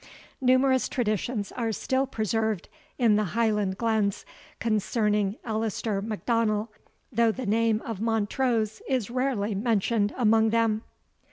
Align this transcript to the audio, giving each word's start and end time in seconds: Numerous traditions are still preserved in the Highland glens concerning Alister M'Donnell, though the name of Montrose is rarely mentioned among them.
Numerous 0.41 0.89
traditions 0.89 1.51
are 1.51 1.71
still 1.71 2.07
preserved 2.07 2.69
in 2.97 3.17
the 3.17 3.23
Highland 3.37 3.77
glens 3.77 4.25
concerning 4.59 5.35
Alister 5.45 6.01
M'Donnell, 6.01 6.71
though 7.11 7.31
the 7.31 7.45
name 7.45 7.83
of 7.85 8.01
Montrose 8.01 8.81
is 8.89 9.11
rarely 9.11 9.53
mentioned 9.53 10.11
among 10.17 10.49
them. 10.49 10.81